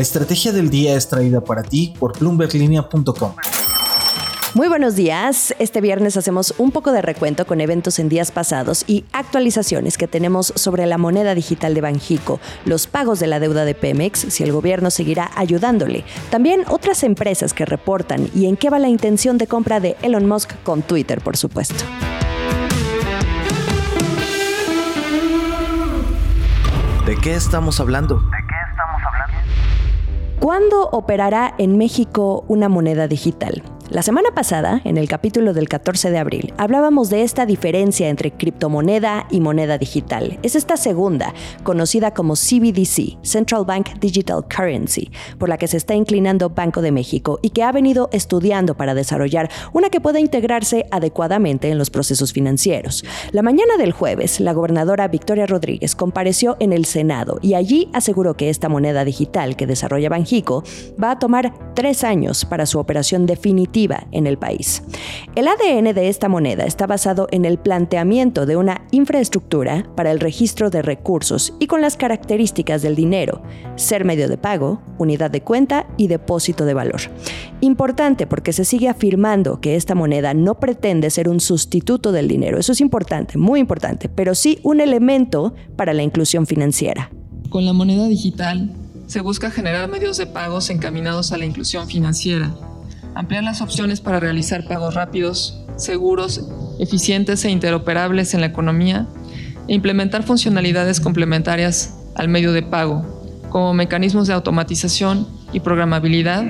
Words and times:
La 0.00 0.04
estrategia 0.04 0.50
del 0.50 0.70
día 0.70 0.96
es 0.96 1.10
traída 1.10 1.42
para 1.42 1.62
ti 1.62 1.92
por 1.98 2.18
bloomberglinea.com. 2.18 3.34
Muy 4.54 4.66
buenos 4.66 4.96
días. 4.96 5.54
Este 5.58 5.82
viernes 5.82 6.16
hacemos 6.16 6.54
un 6.56 6.70
poco 6.70 6.92
de 6.92 7.02
recuento 7.02 7.46
con 7.46 7.60
eventos 7.60 7.98
en 7.98 8.08
días 8.08 8.30
pasados 8.30 8.84
y 8.86 9.04
actualizaciones 9.12 9.98
que 9.98 10.08
tenemos 10.08 10.54
sobre 10.56 10.86
la 10.86 10.96
moneda 10.96 11.34
digital 11.34 11.74
de 11.74 11.82
Banjico, 11.82 12.40
los 12.64 12.86
pagos 12.86 13.20
de 13.20 13.26
la 13.26 13.40
deuda 13.40 13.66
de 13.66 13.74
Pemex, 13.74 14.20
si 14.30 14.42
el 14.42 14.52
gobierno 14.52 14.90
seguirá 14.90 15.30
ayudándole. 15.36 16.06
También 16.30 16.62
otras 16.68 17.04
empresas 17.04 17.52
que 17.52 17.66
reportan 17.66 18.30
y 18.34 18.46
en 18.46 18.56
qué 18.56 18.70
va 18.70 18.78
la 18.78 18.88
intención 18.88 19.36
de 19.36 19.48
compra 19.48 19.80
de 19.80 19.98
Elon 20.00 20.26
Musk 20.26 20.54
con 20.62 20.80
Twitter, 20.80 21.20
por 21.20 21.36
supuesto. 21.36 21.84
¿De 27.04 27.16
qué 27.16 27.34
estamos 27.34 27.80
hablando? 27.80 28.22
¿Cuándo 30.40 30.88
operará 30.90 31.54
en 31.58 31.76
México 31.76 32.44
una 32.48 32.70
moneda 32.70 33.06
digital? 33.06 33.62
La 33.90 34.02
semana 34.02 34.28
pasada, 34.32 34.80
en 34.84 34.98
el 34.98 35.08
capítulo 35.08 35.52
del 35.52 35.68
14 35.68 36.12
de 36.12 36.18
abril, 36.18 36.54
hablábamos 36.58 37.10
de 37.10 37.24
esta 37.24 37.44
diferencia 37.44 38.08
entre 38.08 38.30
criptomoneda 38.30 39.26
y 39.32 39.40
moneda 39.40 39.78
digital. 39.78 40.38
Es 40.44 40.54
esta 40.54 40.76
segunda, 40.76 41.34
conocida 41.64 42.14
como 42.14 42.34
CBDC, 42.34 43.18
Central 43.22 43.64
Bank 43.64 43.98
Digital 43.98 44.44
Currency, 44.46 45.10
por 45.38 45.48
la 45.48 45.58
que 45.58 45.66
se 45.66 45.76
está 45.76 45.96
inclinando 45.96 46.50
Banco 46.50 46.82
de 46.82 46.92
México 46.92 47.40
y 47.42 47.50
que 47.50 47.64
ha 47.64 47.72
venido 47.72 48.08
estudiando 48.12 48.76
para 48.76 48.94
desarrollar 48.94 49.50
una 49.72 49.90
que 49.90 50.00
pueda 50.00 50.20
integrarse 50.20 50.86
adecuadamente 50.92 51.68
en 51.68 51.76
los 51.76 51.90
procesos 51.90 52.32
financieros. 52.32 53.04
La 53.32 53.42
mañana 53.42 53.76
del 53.76 53.90
jueves, 53.90 54.38
la 54.38 54.52
gobernadora 54.52 55.08
Victoria 55.08 55.46
Rodríguez 55.46 55.96
compareció 55.96 56.56
en 56.60 56.72
el 56.72 56.84
Senado 56.84 57.40
y 57.42 57.54
allí 57.54 57.88
aseguró 57.92 58.34
que 58.34 58.50
esta 58.50 58.68
moneda 58.68 59.04
digital 59.04 59.56
que 59.56 59.66
desarrolla 59.66 60.08
Banjico 60.08 60.62
va 61.02 61.10
a 61.10 61.18
tomar 61.18 61.74
tres 61.74 62.04
años 62.04 62.44
para 62.44 62.66
su 62.66 62.78
operación 62.78 63.26
definitiva 63.26 63.79
en 64.12 64.26
el 64.26 64.36
país. 64.36 64.82
El 65.34 65.48
ADN 65.48 65.94
de 65.94 66.08
esta 66.08 66.28
moneda 66.28 66.64
está 66.64 66.86
basado 66.86 67.28
en 67.30 67.44
el 67.44 67.58
planteamiento 67.58 68.44
de 68.44 68.56
una 68.56 68.82
infraestructura 68.90 69.86
para 69.96 70.10
el 70.10 70.20
registro 70.20 70.70
de 70.70 70.82
recursos 70.82 71.54
y 71.58 71.66
con 71.66 71.80
las 71.80 71.96
características 71.96 72.82
del 72.82 72.94
dinero, 72.94 73.42
ser 73.76 74.04
medio 74.04 74.28
de 74.28 74.36
pago, 74.36 74.82
unidad 74.98 75.30
de 75.30 75.42
cuenta 75.42 75.86
y 75.96 76.08
depósito 76.08 76.64
de 76.66 76.74
valor. 76.74 77.00
Importante 77.62 78.26
porque 78.26 78.52
se 78.52 78.64
sigue 78.64 78.88
afirmando 78.88 79.60
que 79.60 79.76
esta 79.76 79.94
moneda 79.94 80.34
no 80.34 80.60
pretende 80.60 81.08
ser 81.10 81.28
un 81.28 81.40
sustituto 81.40 82.12
del 82.12 82.28
dinero. 82.28 82.58
Eso 82.58 82.72
es 82.72 82.80
importante, 82.80 83.38
muy 83.38 83.60
importante, 83.60 84.08
pero 84.08 84.34
sí 84.34 84.58
un 84.62 84.80
elemento 84.80 85.54
para 85.76 85.94
la 85.94 86.02
inclusión 86.02 86.46
financiera. 86.46 87.10
Con 87.48 87.64
la 87.64 87.72
moneda 87.72 88.06
digital 88.08 88.72
se 89.06 89.20
busca 89.20 89.50
generar 89.50 89.88
medios 89.88 90.18
de 90.18 90.26
pagos 90.26 90.70
encaminados 90.70 91.32
a 91.32 91.38
la 91.38 91.46
inclusión 91.46 91.88
financiera 91.88 92.54
ampliar 93.14 93.44
las 93.44 93.60
opciones 93.60 94.00
para 94.00 94.20
realizar 94.20 94.66
pagos 94.66 94.94
rápidos, 94.94 95.64
seguros, 95.76 96.48
eficientes 96.78 97.44
e 97.44 97.50
interoperables 97.50 98.34
en 98.34 98.40
la 98.40 98.46
economía 98.46 99.06
e 99.68 99.74
implementar 99.74 100.22
funcionalidades 100.22 101.00
complementarias 101.00 101.96
al 102.14 102.28
medio 102.28 102.52
de 102.52 102.62
pago, 102.62 103.04
como 103.50 103.74
mecanismos 103.74 104.26
de 104.26 104.34
automatización 104.34 105.26
y 105.52 105.60
programabilidad, 105.60 106.44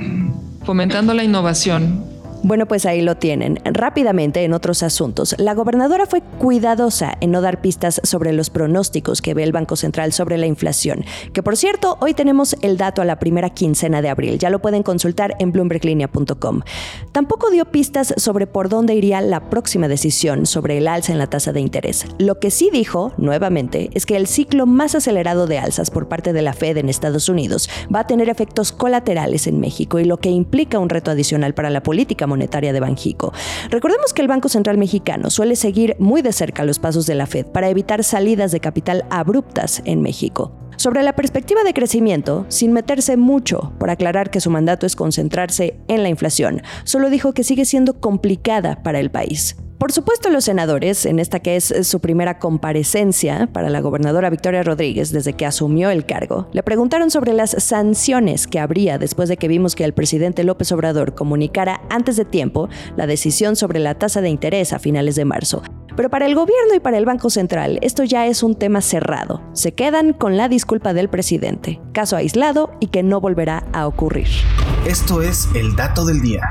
fomentando 0.64 1.14
la 1.14 1.24
innovación 1.24 2.04
bueno, 2.42 2.66
pues 2.66 2.86
ahí 2.86 3.02
lo 3.02 3.16
tienen. 3.16 3.58
Rápidamente, 3.64 4.44
en 4.44 4.52
otros 4.52 4.82
asuntos, 4.82 5.34
la 5.38 5.54
gobernadora 5.54 6.06
fue 6.06 6.22
cuidadosa 6.38 7.16
en 7.20 7.30
no 7.30 7.40
dar 7.40 7.60
pistas 7.60 8.00
sobre 8.04 8.32
los 8.32 8.50
pronósticos 8.50 9.22
que 9.22 9.34
ve 9.34 9.42
el 9.42 9.52
Banco 9.52 9.76
Central 9.76 10.12
sobre 10.12 10.38
la 10.38 10.46
inflación, 10.46 11.04
que 11.32 11.42
por 11.42 11.56
cierto, 11.56 11.98
hoy 12.00 12.14
tenemos 12.14 12.56
el 12.62 12.76
dato 12.76 13.02
a 13.02 13.04
la 13.04 13.18
primera 13.18 13.50
quincena 13.50 14.02
de 14.02 14.08
abril. 14.08 14.38
Ya 14.38 14.50
lo 14.50 14.60
pueden 14.60 14.82
consultar 14.82 15.36
en 15.38 15.52
bloomberglinea.com. 15.52 16.62
Tampoco 17.12 17.50
dio 17.50 17.64
pistas 17.66 18.14
sobre 18.16 18.46
por 18.46 18.68
dónde 18.68 18.94
iría 18.94 19.20
la 19.20 19.50
próxima 19.50 19.88
decisión 19.88 20.46
sobre 20.46 20.78
el 20.78 20.88
alza 20.88 21.12
en 21.12 21.18
la 21.18 21.26
tasa 21.26 21.52
de 21.52 21.60
interés. 21.60 22.06
Lo 22.18 22.38
que 22.38 22.50
sí 22.50 22.70
dijo, 22.72 23.12
nuevamente, 23.18 23.90
es 23.94 24.06
que 24.06 24.16
el 24.16 24.26
ciclo 24.26 24.66
más 24.66 24.94
acelerado 24.94 25.46
de 25.46 25.58
alzas 25.58 25.90
por 25.90 26.08
parte 26.08 26.32
de 26.32 26.42
la 26.42 26.52
Fed 26.52 26.78
en 26.78 26.88
Estados 26.88 27.28
Unidos 27.28 27.68
va 27.94 28.00
a 28.00 28.06
tener 28.06 28.28
efectos 28.28 28.72
colaterales 28.72 29.46
en 29.46 29.60
México 29.60 29.98
y 29.98 30.04
lo 30.04 30.18
que 30.18 30.30
implica 30.30 30.78
un 30.78 30.88
reto 30.88 31.10
adicional 31.10 31.54
para 31.54 31.70
la 31.70 31.82
política 31.82 32.26
monetaria 32.30 32.72
de 32.72 32.80
Banjico. 32.80 33.34
Recordemos 33.68 34.14
que 34.14 34.22
el 34.22 34.28
Banco 34.28 34.48
Central 34.48 34.78
Mexicano 34.78 35.28
suele 35.28 35.54
seguir 35.54 35.96
muy 35.98 36.22
de 36.22 36.32
cerca 36.32 36.64
los 36.64 36.78
pasos 36.78 37.04
de 37.04 37.14
la 37.14 37.26
Fed 37.26 37.44
para 37.46 37.68
evitar 37.68 38.02
salidas 38.04 38.52
de 38.52 38.60
capital 38.60 39.04
abruptas 39.10 39.82
en 39.84 40.00
México. 40.00 40.52
Sobre 40.76 41.02
la 41.02 41.14
perspectiva 41.14 41.62
de 41.62 41.74
crecimiento, 41.74 42.46
sin 42.48 42.72
meterse 42.72 43.18
mucho 43.18 43.74
por 43.78 43.90
aclarar 43.90 44.30
que 44.30 44.40
su 44.40 44.48
mandato 44.48 44.86
es 44.86 44.96
concentrarse 44.96 45.78
en 45.88 46.02
la 46.02 46.08
inflación, 46.08 46.62
solo 46.84 47.10
dijo 47.10 47.34
que 47.34 47.44
sigue 47.44 47.66
siendo 47.66 48.00
complicada 48.00 48.82
para 48.82 48.98
el 48.98 49.10
país. 49.10 49.56
Por 49.80 49.92
supuesto, 49.92 50.28
los 50.28 50.44
senadores, 50.44 51.06
en 51.06 51.18
esta 51.18 51.40
que 51.40 51.56
es 51.56 51.72
su 51.84 52.00
primera 52.00 52.38
comparecencia 52.38 53.48
para 53.50 53.70
la 53.70 53.80
gobernadora 53.80 54.28
Victoria 54.28 54.62
Rodríguez 54.62 55.10
desde 55.10 55.32
que 55.32 55.46
asumió 55.46 55.88
el 55.88 56.04
cargo, 56.04 56.48
le 56.52 56.62
preguntaron 56.62 57.10
sobre 57.10 57.32
las 57.32 57.52
sanciones 57.52 58.46
que 58.46 58.58
habría 58.58 58.98
después 58.98 59.30
de 59.30 59.38
que 59.38 59.48
vimos 59.48 59.74
que 59.74 59.84
el 59.84 59.94
presidente 59.94 60.44
López 60.44 60.70
Obrador 60.72 61.14
comunicara 61.14 61.80
antes 61.88 62.18
de 62.18 62.26
tiempo 62.26 62.68
la 62.98 63.06
decisión 63.06 63.56
sobre 63.56 63.78
la 63.78 63.94
tasa 63.94 64.20
de 64.20 64.28
interés 64.28 64.74
a 64.74 64.78
finales 64.78 65.14
de 65.14 65.24
marzo. 65.24 65.62
Pero 65.96 66.10
para 66.10 66.26
el 66.26 66.34
gobierno 66.34 66.74
y 66.74 66.80
para 66.80 66.98
el 66.98 67.06
Banco 67.06 67.30
Central 67.30 67.78
esto 67.80 68.04
ya 68.04 68.26
es 68.26 68.42
un 68.42 68.56
tema 68.56 68.82
cerrado. 68.82 69.40
Se 69.54 69.72
quedan 69.72 70.12
con 70.12 70.36
la 70.36 70.50
disculpa 70.50 70.92
del 70.92 71.08
presidente, 71.08 71.80
caso 71.94 72.16
aislado 72.16 72.70
y 72.80 72.88
que 72.88 73.02
no 73.02 73.22
volverá 73.22 73.64
a 73.72 73.86
ocurrir. 73.86 74.28
Esto 74.86 75.22
es 75.22 75.48
el 75.54 75.74
dato 75.74 76.04
del 76.04 76.20
día. 76.20 76.42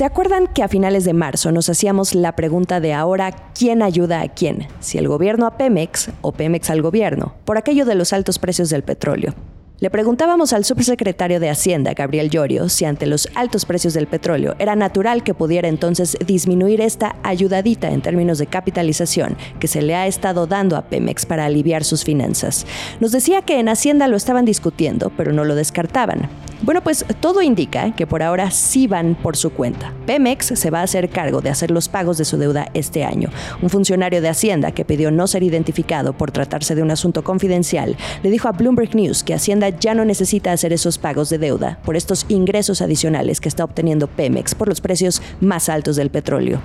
¿Se 0.00 0.06
acuerdan 0.06 0.46
que 0.46 0.62
a 0.62 0.68
finales 0.68 1.04
de 1.04 1.12
marzo 1.12 1.52
nos 1.52 1.68
hacíamos 1.68 2.14
la 2.14 2.34
pregunta 2.34 2.80
de 2.80 2.94
ahora 2.94 3.32
quién 3.52 3.82
ayuda 3.82 4.22
a 4.22 4.28
quién? 4.28 4.66
Si 4.80 4.96
el 4.96 5.08
gobierno 5.08 5.44
a 5.44 5.58
Pemex 5.58 6.08
o 6.22 6.32
Pemex 6.32 6.70
al 6.70 6.80
gobierno, 6.80 7.34
por 7.44 7.58
aquello 7.58 7.84
de 7.84 7.96
los 7.96 8.14
altos 8.14 8.38
precios 8.38 8.70
del 8.70 8.82
petróleo. 8.82 9.34
Le 9.78 9.90
preguntábamos 9.90 10.54
al 10.54 10.64
subsecretario 10.64 11.38
de 11.38 11.50
Hacienda, 11.50 11.92
Gabriel 11.92 12.30
Llorio, 12.30 12.70
si 12.70 12.86
ante 12.86 13.04
los 13.04 13.28
altos 13.34 13.66
precios 13.66 13.92
del 13.92 14.06
petróleo 14.06 14.56
era 14.58 14.74
natural 14.74 15.22
que 15.22 15.34
pudiera 15.34 15.68
entonces 15.68 16.16
disminuir 16.26 16.80
esta 16.80 17.16
ayudadita 17.22 17.90
en 17.90 18.00
términos 18.00 18.38
de 18.38 18.46
capitalización 18.46 19.36
que 19.58 19.68
se 19.68 19.82
le 19.82 19.96
ha 19.96 20.06
estado 20.06 20.46
dando 20.46 20.78
a 20.78 20.86
Pemex 20.86 21.26
para 21.26 21.44
aliviar 21.44 21.84
sus 21.84 22.04
finanzas. 22.04 22.64
Nos 23.00 23.12
decía 23.12 23.42
que 23.42 23.60
en 23.60 23.68
Hacienda 23.68 24.08
lo 24.08 24.16
estaban 24.16 24.46
discutiendo, 24.46 25.12
pero 25.14 25.34
no 25.34 25.44
lo 25.44 25.54
descartaban. 25.54 26.30
Bueno, 26.62 26.82
pues 26.82 27.06
todo 27.20 27.40
indica 27.40 27.94
que 27.94 28.06
por 28.06 28.22
ahora 28.22 28.50
sí 28.50 28.86
van 28.86 29.14
por 29.14 29.34
su 29.36 29.50
cuenta. 29.50 29.94
Pemex 30.06 30.46
se 30.58 30.70
va 30.70 30.80
a 30.80 30.82
hacer 30.82 31.08
cargo 31.08 31.40
de 31.40 31.48
hacer 31.48 31.70
los 31.70 31.88
pagos 31.88 32.18
de 32.18 32.26
su 32.26 32.36
deuda 32.36 32.68
este 32.74 33.02
año. 33.02 33.30
Un 33.62 33.70
funcionario 33.70 34.20
de 34.20 34.28
Hacienda 34.28 34.72
que 34.72 34.84
pidió 34.84 35.10
no 35.10 35.26
ser 35.26 35.42
identificado 35.42 36.12
por 36.12 36.32
tratarse 36.32 36.74
de 36.74 36.82
un 36.82 36.90
asunto 36.90 37.24
confidencial 37.24 37.96
le 38.22 38.30
dijo 38.30 38.46
a 38.46 38.52
Bloomberg 38.52 38.94
News 38.94 39.24
que 39.24 39.32
Hacienda 39.32 39.70
ya 39.70 39.94
no 39.94 40.04
necesita 40.04 40.52
hacer 40.52 40.74
esos 40.74 40.98
pagos 40.98 41.30
de 41.30 41.38
deuda 41.38 41.78
por 41.82 41.96
estos 41.96 42.26
ingresos 42.28 42.82
adicionales 42.82 43.40
que 43.40 43.48
está 43.48 43.64
obteniendo 43.64 44.06
Pemex 44.06 44.54
por 44.54 44.68
los 44.68 44.82
precios 44.82 45.22
más 45.40 45.70
altos 45.70 45.96
del 45.96 46.10
petróleo. 46.10 46.60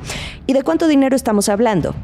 ¿Y 0.46 0.54
de 0.54 0.64
cuánto 0.64 0.90
dinero 0.90 1.16
estamos 1.16 1.48
hablando? 1.48 1.96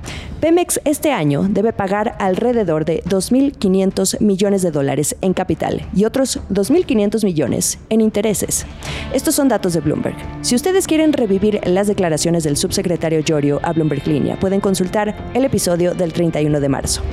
Pemex 0.41 0.81
este 0.85 1.11
año 1.11 1.43
debe 1.47 1.71
pagar 1.71 2.15
alrededor 2.17 2.83
de 2.83 3.03
2.500 3.03 4.19
millones 4.21 4.63
de 4.63 4.71
dólares 4.71 5.15
en 5.21 5.35
capital 5.35 5.87
y 5.93 6.05
otros 6.05 6.39
2.500 6.49 7.23
millones 7.23 7.77
en 7.89 8.01
intereses. 8.01 8.65
Estos 9.13 9.35
son 9.35 9.49
datos 9.49 9.73
de 9.73 9.81
Bloomberg. 9.81 10.15
Si 10.41 10.55
ustedes 10.55 10.87
quieren 10.87 11.13
revivir 11.13 11.61
las 11.65 11.85
declaraciones 11.85 12.43
del 12.43 12.57
subsecretario 12.57 13.19
Llorio 13.19 13.59
a 13.61 13.71
Bloomberg 13.71 14.07
Línea, 14.07 14.39
pueden 14.39 14.61
consultar 14.61 15.15
el 15.35 15.45
episodio 15.45 15.93
del 15.93 16.11
31 16.11 16.59
de 16.59 16.69
marzo. 16.69 17.03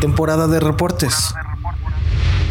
Temporada 0.00 0.48
de 0.48 0.58
reportes 0.58 1.34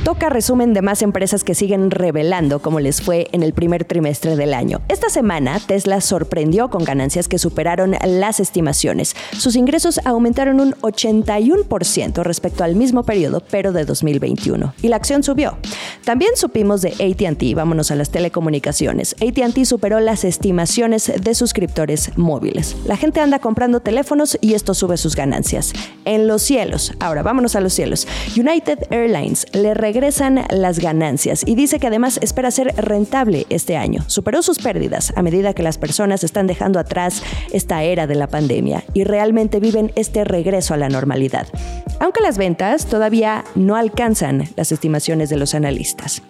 toca 0.05 0.29
resumen 0.29 0.75
de 0.75 0.83
más 0.83 1.01
empresas 1.01 1.43
que 1.43 1.55
siguen 1.55 1.89
revelando 1.89 2.61
cómo 2.61 2.79
les 2.79 3.01
fue 3.01 3.27
en 3.31 3.41
el 3.41 3.53
primer 3.53 3.85
trimestre 3.85 4.35
del 4.35 4.53
año. 4.53 4.81
Esta 4.87 5.09
semana, 5.09 5.59
Tesla 5.59 5.99
sorprendió 5.99 6.69
con 6.69 6.83
ganancias 6.83 7.27
que 7.27 7.39
superaron 7.39 7.95
las 8.05 8.39
estimaciones. 8.39 9.15
Sus 9.35 9.55
ingresos 9.55 9.99
aumentaron 10.05 10.59
un 10.59 10.73
81% 10.73 12.21
respecto 12.21 12.63
al 12.63 12.75
mismo 12.75 13.01
periodo, 13.01 13.41
pero 13.49 13.71
de 13.71 13.83
2021. 13.83 14.75
Y 14.83 14.89
la 14.89 14.97
acción 14.97 15.23
subió. 15.23 15.57
También 16.05 16.33
supimos 16.35 16.83
de 16.83 16.89
ATT, 16.89 17.55
vámonos 17.55 17.89
a 17.89 17.95
las 17.95 18.11
telecomunicaciones. 18.11 19.15
ATT 19.15 19.65
superó 19.65 19.99
las 19.99 20.23
estimaciones 20.23 21.11
de 21.19 21.33
suscriptores 21.33 22.15
móviles. 22.15 22.77
La 22.85 22.95
gente 22.95 23.21
anda 23.21 23.39
comprando 23.39 23.79
teléfonos 23.79 24.37
y 24.39 24.53
esto 24.53 24.75
sube 24.75 24.97
sus 24.97 25.15
ganancias. 25.15 25.73
En 26.05 26.27
los 26.27 26.43
cielos, 26.43 26.93
ahora 26.99 27.23
vámonos 27.23 27.55
a 27.55 27.59
los 27.59 27.73
cielos. 27.73 28.07
United 28.37 28.85
Airlines 28.91 29.47
le 29.53 29.73
regresan 29.73 30.45
las 30.51 30.77
ganancias 30.77 31.41
y 31.43 31.55
dice 31.55 31.79
que 31.79 31.87
además 31.87 32.19
espera 32.21 32.51
ser 32.51 32.75
rentable 32.77 33.47
este 33.49 33.75
año. 33.75 34.03
Superó 34.05 34.43
sus 34.43 34.59
pérdidas 34.59 35.11
a 35.15 35.23
medida 35.23 35.55
que 35.55 35.63
las 35.63 35.79
personas 35.79 36.23
están 36.23 36.45
dejando 36.45 36.77
atrás 36.77 37.23
esta 37.51 37.81
era 37.81 38.05
de 38.05 38.13
la 38.13 38.27
pandemia 38.27 38.83
y 38.93 39.05
realmente 39.05 39.59
viven 39.59 39.91
este 39.95 40.23
regreso 40.23 40.75
a 40.75 40.77
la 40.77 40.87
normalidad. 40.87 41.47
Aunque 41.99 42.21
las 42.21 42.37
ventas 42.37 42.85
todavía 42.85 43.43
no 43.55 43.75
alcanzan 43.75 44.49
las 44.55 44.71
estimaciones 44.71 45.29
de 45.29 45.37
los 45.37 45.55
analistas. 45.55 46.21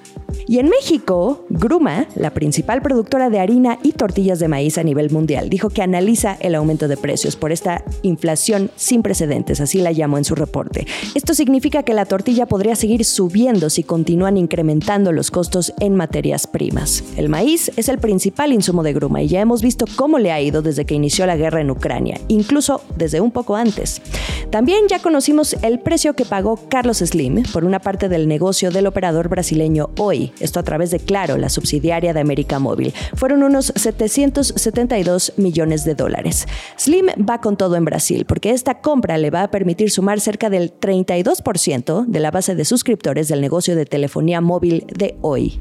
Y 0.47 0.59
en 0.59 0.69
México, 0.69 1.45
Gruma, 1.49 2.07
la 2.15 2.31
principal 2.31 2.81
productora 2.81 3.29
de 3.29 3.39
harina 3.39 3.79
y 3.83 3.93
tortillas 3.93 4.39
de 4.39 4.47
maíz 4.47 4.77
a 4.77 4.83
nivel 4.83 5.09
mundial, 5.09 5.49
dijo 5.49 5.69
que 5.69 5.81
analiza 5.81 6.37
el 6.39 6.55
aumento 6.55 6.87
de 6.87 6.97
precios 6.97 7.35
por 7.35 7.51
esta 7.51 7.83
inflación 8.03 8.71
sin 8.75 9.01
precedentes, 9.01 9.61
así 9.61 9.79
la 9.79 9.91
llamó 9.91 10.17
en 10.17 10.23
su 10.23 10.35
reporte. 10.35 10.85
Esto 11.15 11.33
significa 11.33 11.83
que 11.83 11.93
la 11.93 12.05
tortilla 12.05 12.45
podría 12.45 12.75
seguir 12.75 13.05
subiendo 13.05 13.69
si 13.69 13.83
continúan 13.83 14.37
incrementando 14.37 15.11
los 15.11 15.31
costos 15.31 15.73
en 15.79 15.95
materias 15.95 16.47
primas. 16.47 17.03
El 17.17 17.29
maíz 17.29 17.71
es 17.75 17.89
el 17.89 17.97
principal 17.99 18.53
insumo 18.53 18.83
de 18.83 18.93
Gruma 18.93 19.21
y 19.21 19.27
ya 19.27 19.41
hemos 19.41 19.61
visto 19.61 19.85
cómo 19.95 20.19
le 20.19 20.31
ha 20.31 20.41
ido 20.41 20.61
desde 20.61 20.85
que 20.85 20.95
inició 20.95 21.25
la 21.25 21.37
guerra 21.37 21.61
en 21.61 21.71
Ucrania, 21.71 22.19
incluso 22.27 22.81
desde 22.97 23.21
un 23.21 23.31
poco 23.31 23.55
antes. 23.55 24.01
También 24.49 24.87
ya 24.87 24.99
conocimos 24.99 25.55
el 25.61 25.79
precio 25.79 26.13
que 26.13 26.25
pagó 26.25 26.59
Carlos 26.69 26.97
Slim 26.97 27.43
por 27.51 27.65
una 27.65 27.79
parte 27.79 28.09
del 28.09 28.27
negocio 28.27 28.71
del 28.71 28.87
operador 28.87 29.29
brasileño 29.29 29.89
Hoy, 29.97 30.25
esto 30.39 30.60
a 30.60 30.63
través 30.63 30.92
de 30.92 31.00
Claro, 31.00 31.38
la 31.38 31.50
subsidiaria 31.50 32.13
de 32.13 32.19
América 32.19 32.60
Móvil. 32.60 32.94
Fueron 33.16 33.44
unos 33.44 33.72
772 33.75 35.33
millones 35.38 35.86
de 35.86 35.95
dólares. 35.95 36.48
Slim 36.77 37.07
va 37.30 37.42
con 37.42 37.57
todo 37.57 37.75
en 37.75 37.86
Brasil 37.86 38.25
porque 38.25 38.51
esta 38.51 38.81
compra 38.81 39.18
le 39.18 39.31
va 39.31 39.44
a 39.44 39.51
permitir 39.51 39.92
sumar 39.92 40.19
cerca 40.19 40.50
del 40.50 40.74
32% 40.80 42.06
de 42.06 42.19
la 42.19 42.31
base 42.31 42.56
de 42.56 42.66
suscriptores 42.66 43.27
del 43.27 43.42
negocio 43.42 43.75
de 43.75 43.86
telefonía 43.86 44.42
móvil 44.42 44.86
de 44.88 45.18
Hoy. 45.22 45.60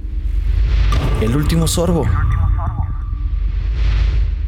El 1.20 1.37
último 1.37 1.67
sorbo. 1.67 2.05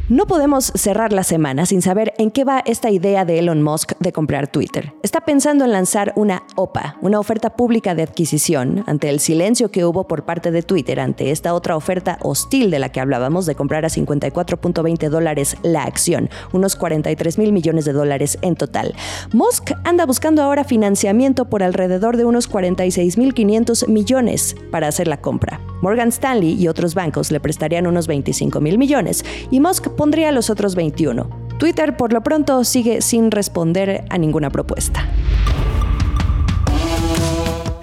No 0.08 0.26
podemos 0.26 0.66
cerrar 0.76 1.12
la 1.12 1.24
semana 1.24 1.66
sin 1.66 1.82
saber 1.82 2.14
en 2.16 2.30
qué 2.30 2.44
va 2.44 2.62
esta 2.64 2.90
idea 2.90 3.24
de 3.24 3.40
Elon 3.40 3.60
Musk 3.60 3.94
de 3.98 4.12
comprar 4.12 4.46
Twitter. 4.46 4.92
Está 5.02 5.22
pensando 5.22 5.64
en 5.64 5.72
lanzar 5.72 6.12
una 6.14 6.44
OPA, 6.54 6.96
una 7.00 7.18
oferta 7.18 7.56
pública 7.56 7.96
de 7.96 8.04
adquisición, 8.04 8.84
ante 8.86 9.08
el 9.08 9.18
silencio 9.18 9.72
que 9.72 9.84
hubo 9.84 10.06
por 10.06 10.24
parte 10.24 10.52
de 10.52 10.62
Twitter 10.62 11.00
ante 11.00 11.32
esta 11.32 11.54
otra 11.54 11.74
oferta 11.74 12.20
hostil 12.22 12.70
de 12.70 12.78
la 12.78 12.90
que 12.90 13.00
hablábamos 13.00 13.46
de 13.46 13.56
comprar 13.56 13.84
a 13.84 13.88
54.20 13.88 15.08
dólares 15.08 15.56
la 15.64 15.82
acción, 15.82 16.30
unos 16.52 16.76
43 16.76 17.38
mil 17.38 17.52
millones 17.52 17.84
de 17.84 17.92
dólares 17.92 18.38
en 18.42 18.54
total. 18.54 18.94
Musk 19.32 19.72
anda 19.82 20.06
buscando 20.06 20.40
ahora 20.40 20.62
financiamiento 20.62 21.46
por 21.46 21.64
alrededor 21.64 22.16
de 22.16 22.26
unos 22.26 22.48
46.500 22.48 23.88
millones 23.88 24.54
para 24.70 24.86
hacer 24.86 25.08
la 25.08 25.20
compra. 25.20 25.60
Morgan 25.82 26.08
Stanley 26.08 26.54
y 26.54 26.68
otros 26.68 26.94
bancos 26.94 27.30
le 27.32 27.40
prestarían 27.40 27.86
unos 27.86 28.06
25 28.06 28.60
mil 28.60 28.78
millones 28.78 29.24
y 29.50 29.58
Musk 29.60 29.95
pondría 29.96 30.32
los 30.32 30.50
otros 30.50 30.74
21. 30.74 31.28
Twitter 31.58 31.96
por 31.96 32.12
lo 32.12 32.22
pronto 32.22 32.62
sigue 32.64 33.00
sin 33.00 33.30
responder 33.30 34.04
a 34.10 34.18
ninguna 34.18 34.50
propuesta. 34.50 35.08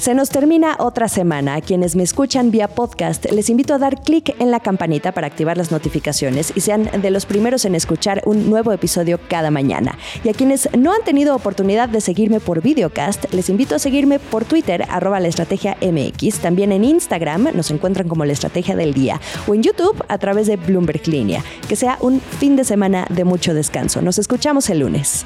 Se 0.03 0.13
nos 0.13 0.31
termina 0.31 0.75
otra 0.79 1.07
semana. 1.07 1.55
A 1.55 1.61
quienes 1.61 1.95
me 1.95 2.03
escuchan 2.03 2.51
vía 2.51 2.67
podcast, 2.67 3.31
les 3.31 3.50
invito 3.50 3.73
a 3.73 3.77
dar 3.77 4.01
clic 4.01 4.35
en 4.38 4.51
la 4.51 4.59
campanita 4.59 5.13
para 5.13 5.27
activar 5.27 5.55
las 5.55 5.71
notificaciones 5.71 6.51
y 6.57 6.59
sean 6.59 6.89
de 7.01 7.09
los 7.09 7.25
primeros 7.25 7.63
en 7.63 7.73
escuchar 7.73 8.21
un 8.25 8.50
nuevo 8.50 8.73
episodio 8.73 9.17
cada 9.29 9.50
mañana. 9.50 9.97
Y 10.25 10.27
a 10.27 10.33
quienes 10.33 10.67
no 10.77 10.91
han 10.91 11.05
tenido 11.05 11.33
oportunidad 11.33 11.88
de 11.88 12.01
seguirme 12.01 12.41
por 12.41 12.61
videocast, 12.61 13.33
les 13.33 13.50
invito 13.50 13.75
a 13.75 13.79
seguirme 13.79 14.19
por 14.19 14.44
Twitter, 14.44 14.83
arroba 14.89 15.21
la 15.21 15.29
estrategia 15.29 15.77
MX. 15.81 16.39
También 16.39 16.73
en 16.73 16.83
Instagram 16.83 17.55
nos 17.55 17.71
encuentran 17.71 18.09
como 18.09 18.25
la 18.25 18.33
estrategia 18.33 18.75
del 18.75 18.94
día 18.94 19.21
o 19.47 19.55
en 19.55 19.63
YouTube 19.63 20.03
a 20.09 20.17
través 20.17 20.47
de 20.47 20.57
Bloomberg 20.57 21.07
Línea. 21.07 21.45
Que 21.69 21.77
sea 21.77 21.97
un 22.01 22.19
fin 22.19 22.57
de 22.57 22.65
semana 22.65 23.07
de 23.09 23.23
mucho 23.23 23.53
descanso. 23.53 24.01
Nos 24.01 24.19
escuchamos 24.19 24.69
el 24.69 24.79
lunes. 24.79 25.25